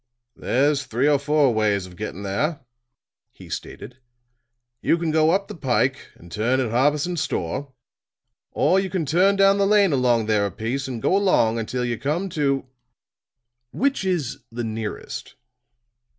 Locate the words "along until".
11.15-11.85